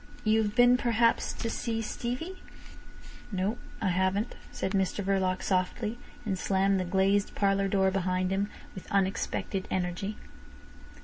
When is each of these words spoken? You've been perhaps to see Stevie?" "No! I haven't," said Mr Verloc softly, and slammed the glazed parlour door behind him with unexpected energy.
You've 0.23 0.55
been 0.55 0.77
perhaps 0.77 1.31
to 1.33 1.47
see 1.47 1.79
Stevie?" 1.83 2.41
"No! 3.31 3.59
I 3.83 3.89
haven't," 3.89 4.33
said 4.51 4.71
Mr 4.71 5.03
Verloc 5.05 5.43
softly, 5.43 5.99
and 6.25 6.39
slammed 6.39 6.79
the 6.79 6.85
glazed 6.85 7.35
parlour 7.35 7.67
door 7.67 7.91
behind 7.91 8.31
him 8.31 8.49
with 8.73 8.89
unexpected 8.91 9.67
energy. 9.69 10.17